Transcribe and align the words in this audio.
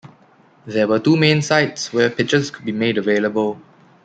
There 0.65 0.87
were 0.87 0.97
two 0.97 1.15
main 1.15 1.43
sites 1.43 1.93
where 1.93 2.09
pitches 2.09 2.49
could 2.49 2.65
be 2.65 2.71
made 2.71 2.97
available. 2.97 3.61